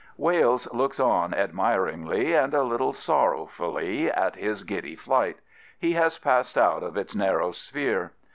Wales 0.17 0.67
looks 0.73 0.99
on, 0.99 1.31
admiringly 1.31 2.33
and 2.33 2.55
a 2.55 2.63
little 2.63 2.91
sorrow 2.91 3.45
fully, 3.45 4.09
at 4.09 4.35
his 4.35 4.63
giddy 4.63 4.95
flight. 4.95 5.37
He 5.77 5.91
has 5.93 6.17
passed 6.17 6.57
out 6.57 6.81
of 6.81 6.97
its 6.97 7.13
narrow 7.13 7.51
sphere. 7.51 8.11